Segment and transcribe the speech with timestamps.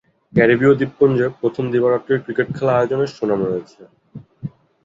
[0.33, 3.81] ক্যারিবীয় দ্বীপপুঞ্জের প্রথম দিবা-রাত্রির ক্রিকেট খেলা আয়োজনের সুনাম রয়েছে।